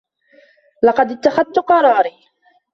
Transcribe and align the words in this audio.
لقد 0.83 1.11
اتّخذت 1.11 1.59
قراري. 1.59 2.13